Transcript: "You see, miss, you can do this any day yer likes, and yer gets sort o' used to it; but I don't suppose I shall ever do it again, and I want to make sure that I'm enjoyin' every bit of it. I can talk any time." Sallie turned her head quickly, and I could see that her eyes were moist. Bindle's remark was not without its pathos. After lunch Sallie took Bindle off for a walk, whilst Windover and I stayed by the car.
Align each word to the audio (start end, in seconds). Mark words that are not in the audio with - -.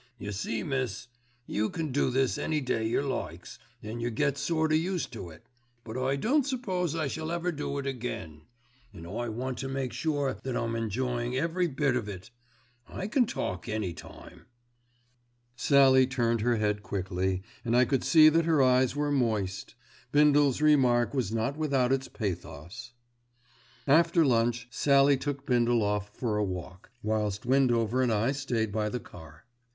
"You 0.17 0.31
see, 0.31 0.63
miss, 0.63 1.07
you 1.45 1.69
can 1.69 1.91
do 1.91 2.09
this 2.09 2.39
any 2.39 2.59
day 2.59 2.87
yer 2.87 3.03
likes, 3.03 3.59
and 3.83 4.01
yer 4.01 4.09
gets 4.09 4.41
sort 4.41 4.71
o' 4.71 4.75
used 4.75 5.13
to 5.13 5.29
it; 5.29 5.45
but 5.83 5.95
I 5.95 6.15
don't 6.15 6.43
suppose 6.43 6.95
I 6.95 7.05
shall 7.07 7.31
ever 7.31 7.51
do 7.51 7.77
it 7.77 7.85
again, 7.85 8.41
and 8.95 9.05
I 9.05 9.29
want 9.29 9.59
to 9.59 9.67
make 9.67 9.93
sure 9.93 10.39
that 10.41 10.57
I'm 10.57 10.75
enjoyin' 10.75 11.35
every 11.35 11.67
bit 11.67 11.95
of 11.95 12.09
it. 12.09 12.31
I 12.89 13.05
can 13.05 13.27
talk 13.27 13.69
any 13.69 13.93
time." 13.93 14.47
Sallie 15.55 16.07
turned 16.07 16.41
her 16.41 16.55
head 16.55 16.81
quickly, 16.81 17.43
and 17.63 17.77
I 17.77 17.85
could 17.85 18.03
see 18.03 18.27
that 18.29 18.45
her 18.45 18.59
eyes 18.59 18.95
were 18.95 19.11
moist. 19.11 19.75
Bindle's 20.11 20.63
remark 20.63 21.13
was 21.13 21.31
not 21.31 21.57
without 21.57 21.91
its 21.93 22.07
pathos. 22.07 22.93
After 23.85 24.25
lunch 24.25 24.67
Sallie 24.71 25.15
took 25.17 25.45
Bindle 25.45 25.83
off 25.83 26.09
for 26.11 26.37
a 26.37 26.43
walk, 26.43 26.89
whilst 27.03 27.45
Windover 27.45 28.01
and 28.01 28.11
I 28.11 28.31
stayed 28.31 28.71
by 28.71 28.89
the 28.89 28.99
car. 28.99 29.45